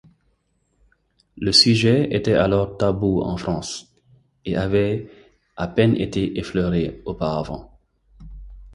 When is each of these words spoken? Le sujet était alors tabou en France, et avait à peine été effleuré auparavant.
Le 1.37 1.51
sujet 1.51 2.07
était 2.11 2.33
alors 2.33 2.75
tabou 2.75 3.21
en 3.21 3.37
France, 3.37 3.93
et 4.45 4.57
avait 4.57 5.11
à 5.57 5.67
peine 5.67 5.95
été 5.95 6.39
effleuré 6.39 7.03
auparavant. 7.05 7.77